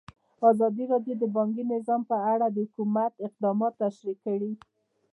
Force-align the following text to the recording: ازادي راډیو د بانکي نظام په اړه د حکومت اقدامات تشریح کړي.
ازادي 0.49 0.83
راډیو 0.91 1.15
د 1.19 1.23
بانکي 1.35 1.63
نظام 1.73 2.01
په 2.11 2.17
اړه 2.33 2.45
د 2.49 2.57
حکومت 2.67 3.11
اقدامات 3.27 3.73
تشریح 3.83 4.17
کړي. 4.25 4.51